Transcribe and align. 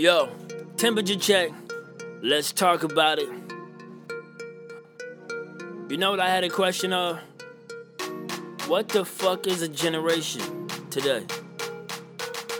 Yo, 0.00 0.28
temperature 0.76 1.16
check. 1.16 1.50
Let's 2.22 2.52
talk 2.52 2.84
about 2.84 3.18
it. 3.18 3.28
You 5.88 5.96
know 5.96 6.12
what 6.12 6.20
I 6.20 6.30
had 6.30 6.44
a 6.44 6.48
question 6.48 6.92
of? 6.92 7.18
What 8.68 8.90
the 8.90 9.04
fuck 9.04 9.48
is 9.48 9.60
a 9.62 9.66
generation 9.66 10.68
today? 10.90 11.26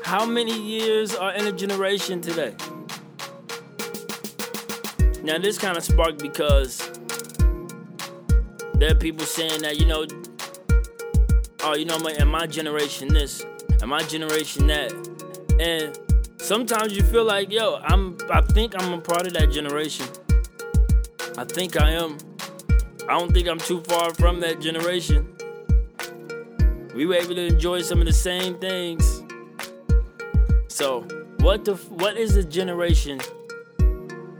How 0.02 0.26
many 0.26 0.60
years 0.60 1.14
are 1.14 1.32
in 1.32 1.46
a 1.46 1.52
generation 1.52 2.20
today? 2.20 2.56
Now, 5.22 5.38
this 5.38 5.58
kind 5.58 5.76
of 5.76 5.84
sparked 5.84 6.18
because 6.20 6.90
there 8.74 8.90
are 8.90 8.96
people 8.96 9.24
saying 9.24 9.62
that, 9.62 9.78
you 9.78 9.86
know, 9.86 10.06
oh, 11.62 11.76
you 11.76 11.84
know, 11.84 11.98
in 12.04 12.26
my 12.26 12.48
generation 12.48 13.06
this, 13.06 13.46
and 13.80 13.88
my 13.88 14.02
generation 14.02 14.66
that. 14.66 14.92
And 15.60 15.96
sometimes 16.48 16.96
you 16.96 17.02
feel 17.02 17.24
like, 17.24 17.52
yo, 17.52 17.78
I'm 17.84 18.16
I 18.30 18.40
think 18.40 18.74
I'm 18.80 18.94
a 18.94 19.00
part 19.00 19.26
of 19.26 19.34
that 19.34 19.50
generation. 19.52 20.06
I 21.36 21.44
think 21.44 21.80
I 21.80 21.90
am. 21.90 22.16
I 23.06 23.18
don't 23.18 23.32
think 23.32 23.46
I'm 23.48 23.58
too 23.58 23.82
far 23.82 24.14
from 24.14 24.40
that 24.40 24.58
generation. 24.58 25.28
We 26.94 27.04
were 27.04 27.16
able 27.16 27.34
to 27.34 27.46
enjoy 27.46 27.82
some 27.82 28.00
of 28.00 28.06
the 28.06 28.14
same 28.14 28.58
things. 28.58 29.22
So, 30.68 31.02
what 31.40 31.66
the 31.66 31.74
what 31.90 32.16
is 32.16 32.36
a 32.36 32.44
generation? 32.44 33.20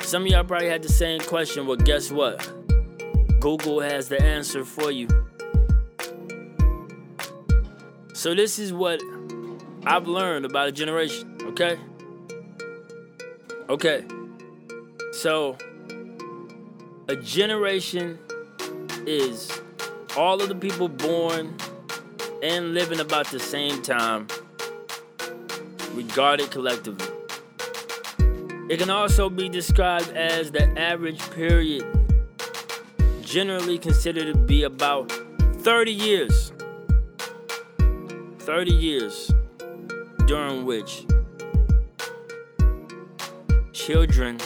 Some 0.00 0.22
of 0.22 0.28
y'all 0.28 0.44
probably 0.44 0.68
had 0.68 0.82
the 0.82 0.88
same 0.88 1.20
question, 1.20 1.66
but 1.66 1.84
guess 1.84 2.10
what? 2.10 2.38
Google 3.38 3.80
has 3.80 4.08
the 4.08 4.20
answer 4.20 4.64
for 4.64 4.90
you. 4.90 5.08
So 8.14 8.34
this 8.34 8.58
is 8.58 8.72
what 8.72 9.00
I've 9.84 10.08
learned 10.08 10.46
about 10.46 10.68
a 10.68 10.72
generation, 10.72 11.38
okay? 11.42 11.78
Okay. 13.68 14.02
So, 15.12 15.58
a 17.06 17.16
generation 17.16 18.18
is 19.06 19.52
all 20.16 20.40
of 20.40 20.48
the 20.48 20.54
people 20.54 20.88
born 20.88 21.54
and 22.42 22.72
living 22.72 22.98
about 23.00 23.26
the 23.26 23.38
same 23.38 23.82
time, 23.82 24.26
regarded 25.92 26.50
collectively. 26.50 27.06
It 28.70 28.78
can 28.78 28.88
also 28.88 29.28
be 29.28 29.50
described 29.50 30.10
as 30.12 30.50
the 30.50 30.66
average 30.78 31.20
period, 31.32 31.86
generally 33.20 33.78
considered 33.78 34.32
to 34.32 34.38
be 34.38 34.62
about 34.62 35.12
30 35.58 35.92
years. 35.92 36.52
30 38.38 38.70
years 38.70 39.30
during 40.26 40.64
which 40.64 41.04
children 43.88 44.38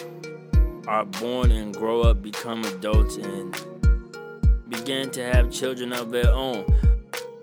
are 0.86 1.04
born 1.04 1.50
and 1.50 1.74
grow 1.74 2.02
up, 2.02 2.22
become 2.22 2.62
adults, 2.64 3.16
and 3.16 3.50
begin 4.68 5.10
to 5.10 5.20
have 5.20 5.50
children 5.50 5.92
of 5.92 6.12
their 6.12 6.30
own. 6.30 6.64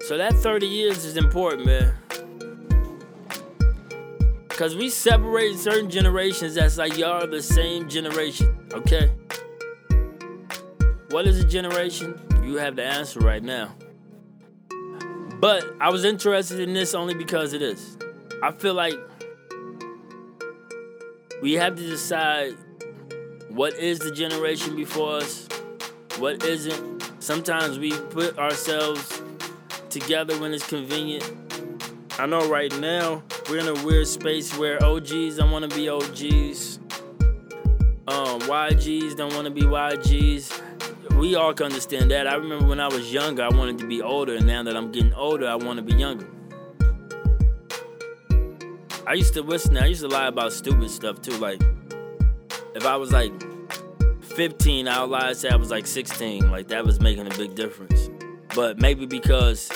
So 0.08 0.18
that 0.18 0.34
30 0.36 0.66
years 0.66 1.04
is 1.04 1.18
important, 1.18 1.66
man. 1.66 1.94
Because 4.48 4.78
we 4.78 4.88
separate 4.88 5.58
certain 5.58 5.90
generations 5.90 6.56
that's 6.56 6.78
like 6.78 6.98
y'all 6.98 7.22
are 7.22 7.28
the 7.28 7.44
same 7.44 7.90
generation, 7.90 8.58
okay? 8.72 9.12
What 11.10 11.28
is 11.28 11.38
a 11.38 11.46
generation? 11.46 12.18
You 12.46 12.56
have 12.60 12.78
the 12.78 12.86
answer 12.86 13.20
right 13.20 13.44
now. 13.44 13.76
But 15.42 15.66
I 15.82 15.90
was 15.90 16.06
interested 16.06 16.62
in 16.62 16.74
this 16.74 16.96
only 16.96 17.14
because 17.14 17.52
it 17.52 17.62
is. 17.62 17.98
I 18.42 18.54
feel 18.54 18.74
like 18.74 18.98
we 21.42 21.54
have 21.54 21.76
to 21.76 21.82
decide 21.82 22.56
what 23.50 23.74
is 23.76 24.00
the 24.00 24.12
generation 24.12 24.76
before 24.76 25.18
us, 25.18 25.48
what 26.18 26.44
isn't. 26.44 27.04
Sometimes 27.20 27.80
we 27.80 27.92
put 27.92 28.38
ourselves 28.38 29.22
together 29.90 30.38
when 30.40 30.54
it's 30.54 30.68
convenient. 30.68 31.32
I 32.18 32.26
know 32.26 32.50
right 32.50 32.78
now 32.80 33.24
we're 33.50 33.60
in 33.60 33.68
a 33.68 33.86
weird 33.86 34.08
space 34.08 34.58
where 34.58 34.84
OGs 34.84 35.38
don't 35.38 35.52
want 35.52 35.70
to 35.70 35.76
be 35.76 35.88
OGs. 35.88 36.80
Um, 38.08 38.42
YGs 38.42 39.16
don't 39.16 39.34
want 39.34 39.46
to 39.46 39.52
be 39.52 39.62
YGs. 39.62 41.16
We 41.16 41.36
all 41.36 41.54
can 41.54 41.68
understand 41.68 42.12
that. 42.12 42.28
I 42.28 42.36
remember 42.36 42.66
when 42.66 42.80
I 42.80 42.88
was 42.88 43.14
younger, 43.14 43.44
I 43.44 43.50
wanted 43.50 43.78
to 43.80 43.88
be 43.88 44.02
older, 44.02 44.36
and 44.36 44.48
now 44.48 44.64
that 44.64 44.76
I'm 44.76 44.92
getting 44.92 45.14
older, 45.14 45.48
I 45.48 45.56
want 45.56 45.78
to 45.78 45.84
be 45.84 45.94
younger. 45.94 46.28
I 49.10 49.14
used 49.14 49.34
to 49.34 49.42
listen. 49.42 49.76
I 49.76 49.88
used 49.88 50.02
to 50.02 50.08
lie 50.08 50.28
about 50.28 50.54
stupid 50.54 50.92
stuff 50.92 51.20
too. 51.20 51.36
Like, 51.38 51.60
if 52.76 52.86
I 52.86 52.96
was 52.96 53.12
like 53.12 53.34
15, 54.22 54.88
I 54.88 55.02
would 55.02 55.10
lie 55.10 55.30
and 55.30 55.36
say 55.36 55.50
I 55.50 55.56
was 55.56 55.72
like 55.72 55.88
16. 55.88 56.52
Like 56.52 56.68
that 56.68 56.86
was 56.86 57.00
making 57.00 57.26
a 57.26 57.36
big 57.36 57.56
difference. 57.56 58.12
But 58.54 58.78
maybe 58.78 59.08
because, 59.08 59.72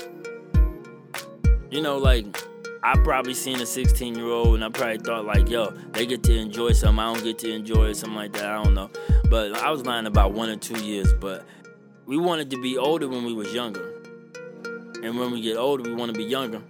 you 1.72 1.82
know, 1.82 1.98
like 1.98 2.28
I 2.84 2.96
probably 2.98 3.34
seen 3.34 3.60
a 3.60 3.66
16 3.66 4.14
year 4.14 4.28
old 4.28 4.54
and 4.54 4.64
I 4.64 4.70
probably 4.70 5.00
thought 5.00 5.26
like, 5.26 5.50
yo, 5.50 5.72
they 5.94 6.06
get 6.06 6.22
to 6.26 6.38
enjoy 6.38 6.74
something. 6.74 7.00
I 7.00 7.12
don't 7.12 7.24
get 7.24 7.40
to 7.40 7.52
enjoy 7.52 7.86
it, 7.86 7.96
something 7.96 8.16
like 8.16 8.34
that. 8.34 8.46
I 8.46 8.64
don't 8.64 8.76
know. 8.76 8.92
But 9.32 9.56
I 9.56 9.72
was 9.72 9.84
lying 9.84 10.06
about 10.06 10.34
one 10.34 10.50
or 10.50 10.58
two 10.58 10.80
years. 10.86 11.12
But 11.12 11.44
we 12.06 12.18
wanted 12.18 12.52
to 12.52 12.62
be 12.62 12.78
older 12.78 13.08
when 13.08 13.26
we 13.26 13.34
was 13.34 13.52
younger. 13.52 13.96
And 15.02 15.18
when 15.18 15.32
we 15.32 15.42
get 15.42 15.58
older, 15.58 15.82
we 15.82 15.96
want 15.96 16.14
to 16.14 16.18
be 16.20 16.24
younger. 16.24 16.62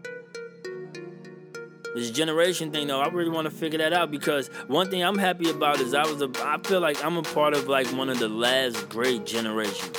This 1.94 2.10
generation 2.10 2.72
thing, 2.72 2.88
though, 2.88 3.00
I 3.00 3.08
really 3.10 3.30
want 3.30 3.46
to 3.46 3.52
figure 3.52 3.78
that 3.78 3.94
out 3.94 4.10
because 4.10 4.48
one 4.68 4.90
thing 4.90 5.04
I'm 5.04 5.20
happy 5.20 5.52
about 5.52 5.80
is 5.80 5.94
I 5.94 6.04
was 6.08 6.24
a, 6.24 6.30
I 6.40 6.58
feel 6.64 6.80
like 6.80 7.04
I'm 7.06 7.18
a 7.18 7.22
part 7.22 7.54
of 7.54 7.68
like 7.68 7.86
one 7.88 8.10
of 8.10 8.18
the 8.18 8.30
last 8.30 8.90
great 8.90 9.28
generations. 9.28 9.98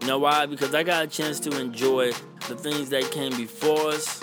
You 0.00 0.06
know 0.06 0.20
why? 0.20 0.46
Because 0.46 0.72
I 0.72 0.84
got 0.84 1.04
a 1.04 1.08
chance 1.08 1.40
to 1.40 1.60
enjoy 1.60 2.12
the 2.48 2.54
things 2.54 2.90
that 2.90 3.10
came 3.10 3.36
before 3.36 3.88
us. 3.88 4.22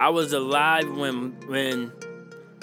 I 0.00 0.08
was 0.08 0.32
alive 0.32 0.90
when 0.90 1.36
when 1.46 1.92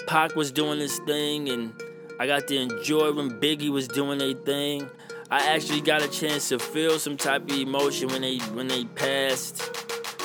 Pac 0.06 0.36
was 0.36 0.52
doing 0.52 0.78
this 0.78 0.98
thing, 1.00 1.48
and 1.48 1.72
I 2.20 2.26
got 2.26 2.48
to 2.48 2.56
enjoy 2.56 3.12
when 3.12 3.30
Biggie 3.40 3.70
was 3.70 3.88
doing 3.88 4.20
a 4.20 4.34
thing. 4.34 4.90
I 5.30 5.54
actually 5.54 5.80
got 5.80 6.02
a 6.02 6.08
chance 6.08 6.50
to 6.50 6.58
feel 6.58 6.98
some 6.98 7.16
type 7.16 7.50
of 7.50 7.56
emotion 7.56 8.08
when 8.08 8.20
they 8.20 8.38
when 8.52 8.68
they 8.68 8.84
passed, 8.84 9.62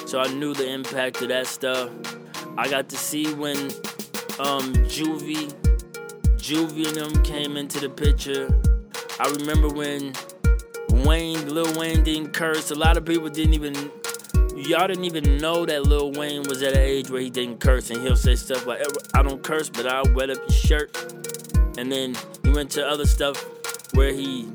so 0.10 0.20
I 0.20 0.28
knew 0.28 0.54
the 0.54 0.68
impact 0.68 1.22
of 1.22 1.30
that 1.30 1.48
stuff. 1.48 1.90
I 2.58 2.70
got 2.70 2.88
to 2.90 2.98
see 2.98 3.34
when 3.34 3.58
um, 4.40 4.74
Juvie, 4.86 5.52
Juvie 6.38 6.88
and 6.88 6.96
them 6.98 7.24
came 7.24 7.58
into 7.58 7.80
the 7.80 7.90
picture. 7.90 8.48
I 9.20 9.30
remember 9.30 9.70
when 9.70 10.14
Wayne, 11.04 11.48
Lil 11.48 11.80
Wayne 11.80 12.04
didn't 12.04 12.32
curse. 12.34 12.70
A 12.70 12.76
lot 12.76 12.96
of 12.96 13.06
people 13.06 13.30
didn't 13.30 13.54
even, 13.54 13.74
y'all 14.56 14.88
didn't 14.88 15.06
even 15.06 15.38
know 15.38 15.66
that 15.66 15.84
Lil 15.84 16.12
Wayne 16.12 16.44
was 16.44 16.62
at 16.62 16.74
an 16.74 16.80
age 16.80 17.10
where 17.10 17.22
he 17.22 17.30
didn't 17.32 17.60
curse, 17.60 17.90
and 17.90 18.02
he'll 18.02 18.16
say 18.16 18.36
stuff 18.36 18.68
like, 18.68 18.82
"I 19.14 19.24
don't 19.24 19.42
curse, 19.42 19.70
but 19.70 19.88
I'll 19.88 20.12
wet 20.14 20.30
up 20.30 20.38
your 20.38 20.50
shirt." 20.50 20.96
And 21.78 21.92
then 21.92 22.16
he 22.44 22.52
went 22.52 22.70
to 22.72 22.88
other 22.88 23.06
stuff 23.06 23.44
where 23.94 24.14
he 24.14 24.48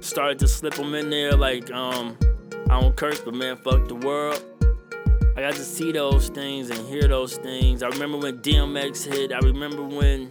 started 0.00 0.38
to 0.38 0.48
slip 0.48 0.74
them 0.74 0.94
in 0.94 1.10
there, 1.10 1.32
like, 1.32 1.70
um, 1.72 2.16
"I 2.68 2.80
don't 2.80 2.94
curse, 2.94 3.20
but 3.20 3.34
man, 3.34 3.56
fuck 3.56 3.88
the 3.88 3.96
world." 3.96 4.40
I 5.36 5.42
got 5.42 5.54
to 5.54 5.64
see 5.64 5.92
those 5.92 6.28
things 6.28 6.70
and 6.70 6.88
hear 6.88 7.06
those 7.06 7.36
things. 7.36 7.82
I 7.82 7.88
remember 7.88 8.18
when 8.18 8.38
DMX 8.38 9.10
hit. 9.10 9.32
I 9.32 9.38
remember 9.38 9.84
when 9.84 10.28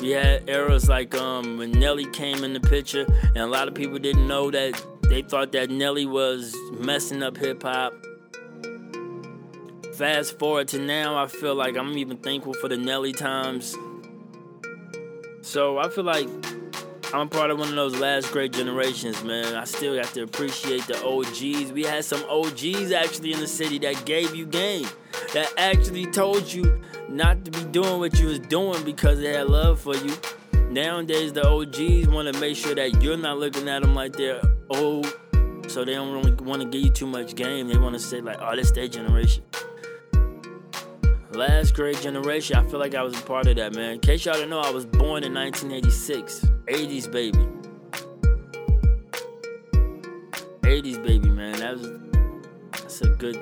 we 0.00 0.10
had 0.10 0.48
eras 0.48 0.88
like 0.88 1.14
um, 1.14 1.58
when 1.58 1.72
Nelly 1.72 2.04
came 2.06 2.44
in 2.44 2.52
the 2.52 2.60
picture, 2.60 3.06
and 3.22 3.38
a 3.38 3.46
lot 3.46 3.68
of 3.68 3.74
people 3.74 3.98
didn't 3.98 4.28
know 4.28 4.50
that 4.50 4.84
they 5.02 5.22
thought 5.22 5.52
that 5.52 5.70
Nelly 5.70 6.06
was 6.06 6.54
messing 6.72 7.22
up 7.22 7.36
hip 7.36 7.62
hop. 7.62 7.94
Fast 9.94 10.38
forward 10.38 10.68
to 10.68 10.78
now, 10.78 11.22
I 11.22 11.26
feel 11.26 11.54
like 11.54 11.76
I'm 11.76 11.96
even 11.96 12.18
thankful 12.18 12.54
for 12.54 12.68
the 12.68 12.76
Nelly 12.76 13.12
times. 13.12 13.76
So 15.40 15.78
I 15.78 15.88
feel 15.88 16.04
like 16.04 16.28
I'm 17.14 17.28
part 17.28 17.50
of 17.50 17.58
one 17.58 17.68
of 17.68 17.74
those 17.74 17.94
last 17.96 18.32
great 18.32 18.52
generations, 18.52 19.22
man. 19.22 19.54
I 19.54 19.64
still 19.64 19.94
got 19.94 20.14
to 20.14 20.22
appreciate 20.22 20.86
the 20.86 20.96
OGs. 21.04 21.70
We 21.70 21.82
had 21.82 22.06
some 22.06 22.24
OGs 22.24 22.90
actually 22.90 23.34
in 23.34 23.40
the 23.40 23.46
city 23.46 23.78
that 23.80 24.06
gave 24.06 24.34
you 24.34 24.46
game, 24.46 24.88
that 25.34 25.52
actually 25.58 26.06
told 26.06 26.50
you 26.50 26.80
not 27.10 27.44
to 27.44 27.50
be 27.50 27.64
doing 27.64 27.98
what 27.98 28.18
you 28.18 28.28
was 28.28 28.38
doing 28.38 28.82
because 28.84 29.20
they 29.20 29.34
had 29.34 29.48
love 29.48 29.78
for 29.78 29.94
you. 29.94 30.16
Nowadays, 30.70 31.34
the 31.34 31.46
OGs 31.46 32.08
want 32.08 32.32
to 32.32 32.40
make 32.40 32.56
sure 32.56 32.74
that 32.74 33.02
you're 33.02 33.18
not 33.18 33.38
looking 33.38 33.68
at 33.68 33.82
them 33.82 33.94
like 33.94 34.14
they're 34.14 34.40
old, 34.70 35.06
so 35.68 35.84
they 35.84 35.92
don't 35.92 36.14
really 36.14 36.32
want 36.32 36.62
to 36.62 36.68
give 36.68 36.80
you 36.80 36.90
too 36.90 37.06
much 37.06 37.34
game. 37.34 37.68
They 37.68 37.76
want 37.76 37.92
to 37.92 38.00
say 38.00 38.22
like, 38.22 38.38
"Oh, 38.40 38.56
this 38.56 38.70
their 38.70 38.88
generation." 38.88 39.44
Last 41.34 41.74
great 41.74 41.98
generation. 42.00 42.56
I 42.56 42.68
feel 42.68 42.78
like 42.78 42.94
I 42.94 43.02
was 43.02 43.18
a 43.18 43.22
part 43.22 43.46
of 43.46 43.56
that, 43.56 43.74
man. 43.74 43.94
In 43.94 44.00
case 44.00 44.26
y'all 44.26 44.34
don't 44.34 44.50
know, 44.50 44.60
I 44.60 44.70
was 44.70 44.84
born 44.84 45.24
in 45.24 45.32
1986. 45.32 46.40
80s 46.66 47.10
baby. 47.10 47.38
80s 50.60 51.02
baby, 51.02 51.30
man. 51.30 51.58
That 51.58 51.78
was 51.78 51.90
that's 52.72 53.00
a 53.00 53.08
good 53.08 53.40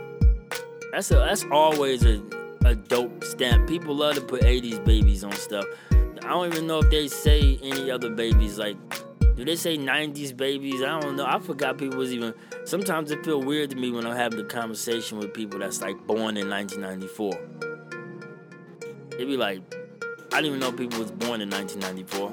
that's 0.93 1.11
a 1.11 1.15
that's 1.15 1.45
always 1.51 2.05
a 2.05 2.23
a 2.65 2.77
dope 2.77 3.25
stamp. 3.25 3.69
People 3.69 3.97
love 3.97 4.15
to 4.15 4.21
put 4.21 4.43
80s 4.43 4.85
babies 4.85 5.25
on 5.25 5.33
stuff. 5.33 5.65
I 5.91 6.29
don't 6.29 6.47
even 6.47 6.69
know 6.69 6.79
if 6.79 6.91
they 6.91 7.09
say 7.09 7.59
any 7.61 7.91
other 7.91 8.11
babies. 8.11 8.57
Like, 8.57 8.77
do 9.35 9.45
they 9.45 9.57
say 9.57 9.77
90s 9.77 10.37
babies? 10.37 10.83
I 10.83 11.01
don't 11.01 11.17
know. 11.17 11.27
I 11.27 11.41
forgot 11.41 11.79
people 11.79 11.99
was 11.99 12.13
even. 12.13 12.35
Sometimes 12.67 13.11
it 13.11 13.25
feel 13.25 13.43
weird 13.43 13.71
to 13.71 13.77
me 13.77 13.91
when 13.91 14.07
I'm 14.07 14.15
having 14.15 14.39
a 14.39 14.45
conversation 14.45 15.19
with 15.19 15.35
people 15.35 15.59
that's 15.59 15.81
like 15.81 15.97
born 16.07 16.37
in 16.37 16.49
1994. 16.49 17.70
It'd 19.21 19.29
be 19.29 19.37
like, 19.37 19.61
I 20.33 20.41
didn't 20.41 20.47
even 20.47 20.61
know 20.61 20.73
people 20.73 20.99
was 20.99 21.11
born 21.11 21.43
in 21.43 21.51
1994. 21.51 22.33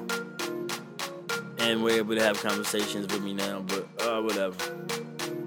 And 1.58 1.84
we're 1.84 1.98
able 1.98 2.14
to 2.14 2.22
have 2.22 2.40
conversations 2.40 3.12
with 3.12 3.22
me 3.22 3.34
now, 3.34 3.60
but 3.60 3.86
uh, 4.00 4.22
whatever. 4.22 4.56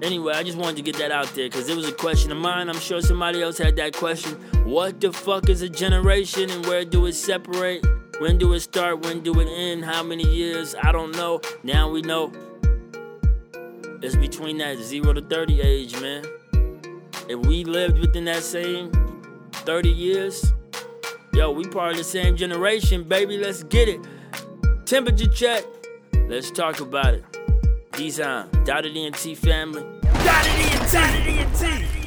Anyway, 0.02 0.34
I 0.34 0.44
just 0.44 0.56
wanted 0.56 0.76
to 0.76 0.82
get 0.82 0.98
that 0.98 1.10
out 1.10 1.26
there 1.34 1.48
because 1.48 1.68
it 1.68 1.74
was 1.74 1.88
a 1.88 1.92
question 1.92 2.30
of 2.30 2.38
mine. 2.38 2.68
I'm 2.68 2.78
sure 2.78 3.02
somebody 3.02 3.42
else 3.42 3.58
had 3.58 3.74
that 3.74 3.92
question. 3.92 4.34
What 4.64 5.00
the 5.00 5.12
fuck 5.12 5.48
is 5.48 5.62
a 5.62 5.68
generation 5.68 6.48
and 6.48 6.64
where 6.64 6.84
do 6.84 7.06
it 7.06 7.14
separate? 7.14 7.84
When 8.20 8.38
do 8.38 8.52
it 8.52 8.60
start? 8.60 9.00
When 9.04 9.20
do 9.20 9.40
it 9.40 9.48
end? 9.48 9.84
How 9.84 10.04
many 10.04 10.22
years? 10.22 10.76
I 10.80 10.92
don't 10.92 11.10
know. 11.10 11.40
Now 11.64 11.90
we 11.90 12.02
know. 12.02 12.30
It's 14.00 14.14
between 14.14 14.58
that 14.58 14.78
0 14.78 15.14
to 15.14 15.20
30 15.20 15.60
age, 15.60 16.00
man. 16.00 16.24
If 17.28 17.44
we 17.44 17.64
lived 17.64 17.98
within 17.98 18.26
that 18.26 18.44
same 18.44 18.92
30 19.50 19.88
years, 19.88 20.52
yo, 21.34 21.50
we 21.50 21.64
part 21.64 21.92
of 21.92 21.98
the 21.98 22.04
same 22.04 22.36
generation, 22.36 23.04
baby. 23.04 23.38
Let's 23.38 23.62
get 23.64 23.88
it. 23.88 24.00
Temperature 24.84 25.28
check. 25.28 25.64
Let's 26.28 26.50
talk 26.50 26.80
about 26.80 27.14
it. 27.14 27.24
Design. 27.92 28.48
Dotted 28.64 28.96
ENT 28.96 29.36
family. 29.38 29.82
Dotted 30.02 30.52
ENT. 30.52 30.92
Dotted 30.92 31.26
ENT. 31.26 32.01